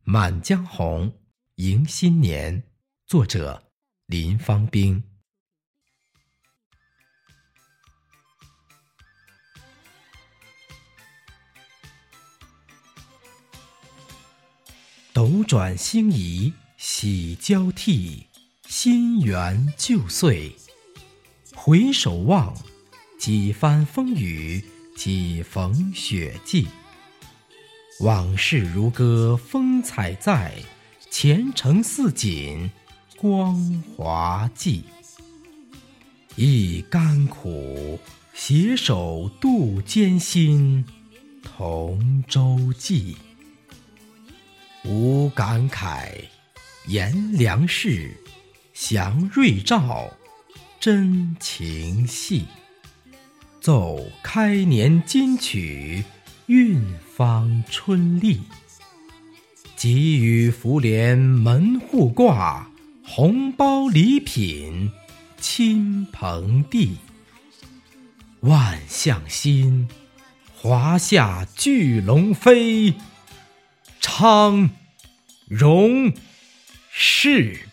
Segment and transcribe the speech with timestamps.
[0.12, 1.08] 《满江红·
[1.56, 2.62] 迎新年》
[3.06, 3.70] 作者
[4.06, 5.04] 林芳兵。
[15.12, 18.26] 斗转星移，喜交替，
[18.66, 20.56] 新元旧岁。
[21.54, 22.56] 回首望，
[23.18, 24.64] 几番风雨，
[24.96, 26.66] 几逢雪霁。
[28.00, 30.52] 往事如歌，风采在；
[31.10, 32.70] 前程似锦，
[33.16, 33.54] 光
[33.94, 34.84] 华际。
[36.34, 37.98] 忆甘苦，
[38.32, 40.82] 携手度艰辛，
[41.42, 43.18] 同舟济。
[44.84, 46.10] 无感慨，
[46.86, 48.16] 言良事，
[48.72, 50.10] 祥瑞兆，
[50.80, 52.46] 真情系。
[53.60, 56.02] 奏开年金曲。
[56.50, 56.82] 运
[57.14, 58.40] 芳春丽，
[59.76, 62.68] 给予福联门户挂，
[63.04, 64.90] 红包礼品
[65.38, 66.96] 亲朋递。
[68.40, 69.88] 万象新，
[70.52, 72.94] 华夏巨龙飞，
[74.00, 74.70] 昌
[75.46, 76.12] 荣
[76.90, 77.69] 事。